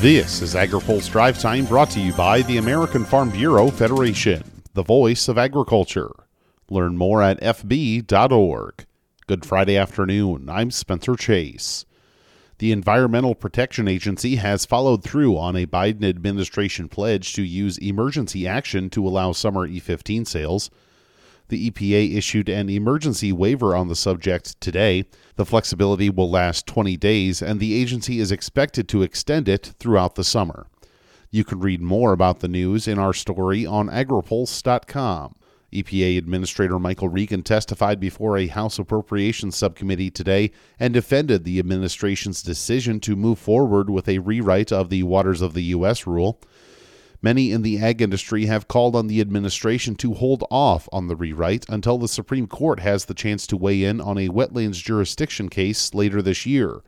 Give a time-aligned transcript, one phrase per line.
[0.00, 4.82] This is AgriPulse Drive Time brought to you by the American Farm Bureau Federation, the
[4.82, 6.10] voice of agriculture.
[6.68, 8.84] Learn more at fb.org.
[9.26, 10.50] Good Friday afternoon.
[10.50, 11.86] I'm Spencer Chase.
[12.58, 18.46] The Environmental Protection Agency has followed through on a Biden administration pledge to use emergency
[18.46, 20.70] action to allow summer E15 sales.
[21.48, 25.04] The EPA issued an emergency waiver on the subject today.
[25.36, 30.16] The flexibility will last 20 days, and the agency is expected to extend it throughout
[30.16, 30.66] the summer.
[31.30, 35.36] You can read more about the news in our story on agripulse.com.
[35.72, 42.42] EPA Administrator Michael Regan testified before a House Appropriations Subcommittee today and defended the administration's
[42.42, 46.06] decision to move forward with a rewrite of the Waters of the U.S.
[46.06, 46.40] rule.
[47.26, 51.16] Many in the ag industry have called on the administration to hold off on the
[51.16, 55.48] rewrite until the Supreme Court has the chance to weigh in on a wetlands jurisdiction
[55.48, 56.82] case later this year.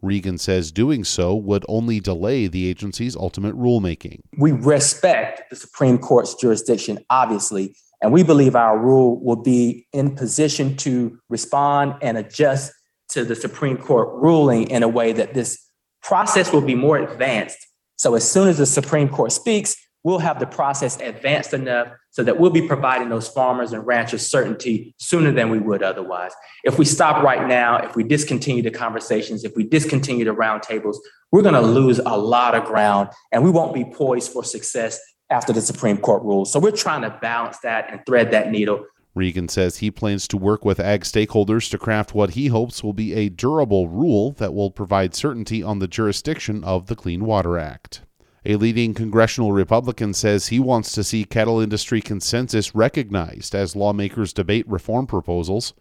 [0.00, 4.22] Regan says doing so would only delay the agency's ultimate rulemaking.
[4.38, 10.14] We respect the Supreme Court's jurisdiction, obviously, and we believe our rule will be in
[10.14, 12.72] position to respond and adjust
[13.10, 15.62] to the Supreme Court ruling in a way that this
[16.00, 17.58] process will be more advanced
[17.96, 22.22] so as soon as the Supreme Court speaks, we'll have the process advanced enough so
[22.22, 26.32] that we'll be providing those farmers and ranchers certainty sooner than we would otherwise.
[26.62, 30.96] If we stop right now, if we discontinue the conversations, if we discontinue the roundtables,
[31.32, 35.00] we're going to lose a lot of ground and we won't be poised for success
[35.30, 36.52] after the Supreme Court rules.
[36.52, 38.84] So we're trying to balance that and thread that needle.
[39.14, 42.92] Regan says he plans to work with ag stakeholders to craft what he hopes will
[42.92, 47.56] be a durable rule that will provide certainty on the jurisdiction of the Clean Water
[47.56, 48.02] Act.
[48.44, 54.32] A leading congressional Republican says he wants to see cattle industry consensus recognized as lawmakers
[54.32, 55.72] debate reform proposals.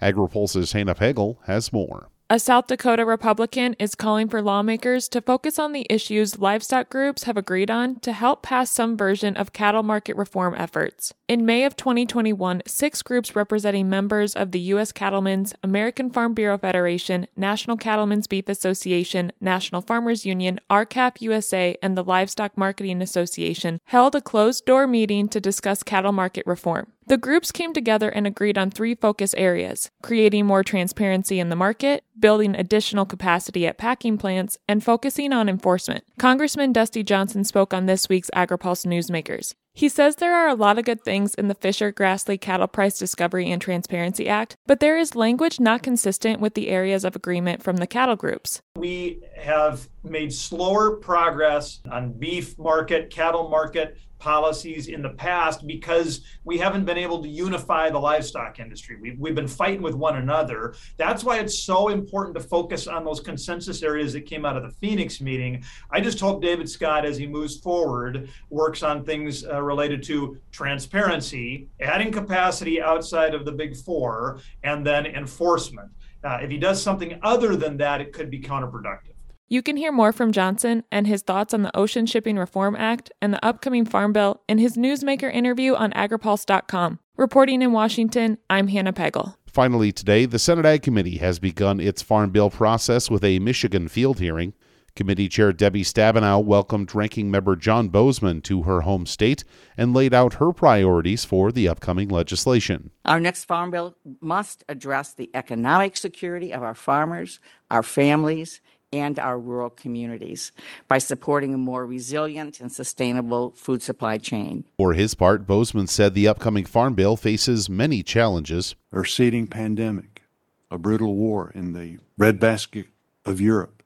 [0.00, 2.10] AgriPulse's Hannah Pagel has more.
[2.34, 7.22] A South Dakota Republican is calling for lawmakers to focus on the issues livestock groups
[7.22, 11.14] have agreed on to help pass some version of cattle market reform efforts.
[11.28, 14.90] In May of 2021, six groups representing members of the U.S.
[14.90, 21.96] Cattlemen's, American Farm Bureau Federation, National Cattlemen's Beef Association, National Farmers Union, R-CALF USA, and
[21.96, 26.88] the Livestock Marketing Association held a closed door meeting to discuss cattle market reform.
[27.06, 31.56] The groups came together and agreed on three focus areas creating more transparency in the
[31.56, 36.04] market, building additional capacity at packing plants, and focusing on enforcement.
[36.18, 39.54] Congressman Dusty Johnson spoke on this week's AgriPulse Newsmakers.
[39.76, 42.96] He says there are a lot of good things in the Fischer Grassley Cattle Price
[42.96, 47.60] Discovery and Transparency Act, but there is language not consistent with the areas of agreement
[47.60, 48.62] from the cattle groups.
[48.76, 56.22] We have made slower progress on beef market, cattle market policies in the past because
[56.44, 58.96] we haven't been able to unify the livestock industry.
[58.98, 60.74] We've, we've been fighting with one another.
[60.96, 64.62] That's why it's so important to focus on those consensus areas that came out of
[64.62, 65.62] the Phoenix meeting.
[65.90, 70.38] I just hope David Scott, as he moves forward, works on things uh, related to
[70.52, 75.90] transparency, adding capacity outside of the big four, and then enforcement.
[76.22, 79.14] Uh, if he does something other than that, it could be counterproductive.
[79.48, 83.12] You can hear more from Johnson and his thoughts on the Ocean Shipping Reform Act
[83.20, 86.98] and the upcoming Farm Bill in his Newsmaker interview on agripulse.com.
[87.16, 89.36] Reporting in Washington, I'm Hannah Pagel.
[89.46, 93.86] Finally, today, the Senate Ag Committee has begun its Farm Bill process with a Michigan
[93.86, 94.54] field hearing.
[94.96, 99.42] Committee Chair Debbie Stabenow welcomed Ranking Member John Boozman to her home state
[99.76, 102.90] and laid out her priorities for the upcoming legislation.
[103.04, 107.40] Our next Farm Bill must address the economic security of our farmers,
[107.70, 108.60] our families,
[108.92, 110.52] and our rural communities
[110.86, 114.64] by supporting a more resilient and sustainable food supply chain.
[114.76, 118.76] For his part, Boozman said the upcoming Farm Bill faces many challenges.
[118.92, 120.22] A receding pandemic,
[120.70, 122.86] a brutal war in the breadbasket
[123.24, 123.82] of Europe,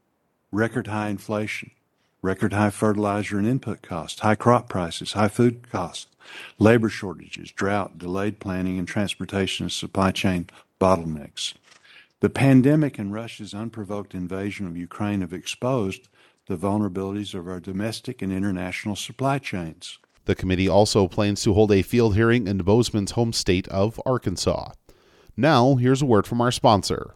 [0.51, 1.71] record high inflation,
[2.23, 6.07] record high fertilizer and input costs, high crop prices, high food costs,
[6.59, 10.49] labor shortages, drought, delayed planning and transportation and supply chain
[10.81, 11.55] bottlenecks.
[12.21, 16.09] The pandemic and Russia's unprovoked invasion of Ukraine have exposed
[16.47, 19.99] the vulnerabilities of our domestic and international supply chains.
[20.25, 24.73] The committee also plans to hold a field hearing in Boozman's home state of Arkansas.
[25.37, 27.15] Now, here's a word from our sponsor.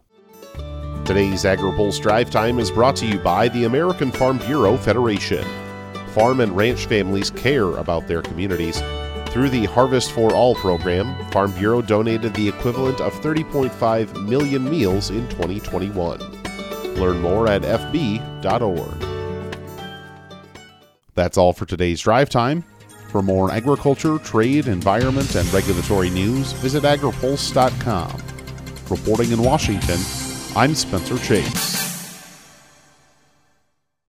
[1.04, 5.44] Today's AgriPulse Drive Time is brought to you by the American Farm Bureau Federation.
[6.08, 8.81] Farm and ranch families care about their communities
[9.32, 15.08] through the Harvest for All program, Farm Bureau donated the equivalent of 30.5 million meals
[15.08, 16.20] in 2021.
[16.96, 19.08] Learn more at fb.org.
[21.14, 22.62] That's all for today's drive time.
[23.08, 28.22] For more agriculture, trade, environment, and regulatory news, visit agripulse.com.
[28.90, 29.99] Reporting in Washington,
[30.54, 31.81] I'm Spencer Chase.